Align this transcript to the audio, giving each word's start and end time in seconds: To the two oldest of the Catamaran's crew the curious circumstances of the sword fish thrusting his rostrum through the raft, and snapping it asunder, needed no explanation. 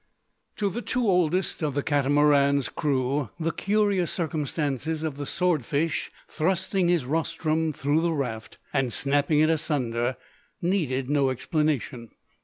To 0.55 0.71
the 0.71 0.81
two 0.81 1.07
oldest 1.07 1.61
of 1.61 1.75
the 1.75 1.83
Catamaran's 1.83 2.69
crew 2.69 3.29
the 3.39 3.51
curious 3.51 4.09
circumstances 4.09 5.03
of 5.03 5.17
the 5.17 5.27
sword 5.27 5.63
fish 5.63 6.09
thrusting 6.27 6.87
his 6.87 7.05
rostrum 7.05 7.71
through 7.71 8.01
the 8.01 8.11
raft, 8.11 8.57
and 8.73 8.91
snapping 8.91 9.41
it 9.41 9.51
asunder, 9.51 10.17
needed 10.59 11.07
no 11.07 11.29
explanation. 11.29 12.09